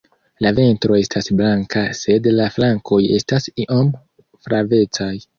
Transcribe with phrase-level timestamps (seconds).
[0.43, 3.91] La ventro estas blanka sed la flankoj estas iom
[4.47, 5.11] flavecaj.